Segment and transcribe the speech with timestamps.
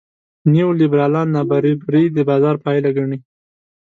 [0.53, 3.17] نیولېبرالان نابرابري د بازار پایله ګڼي.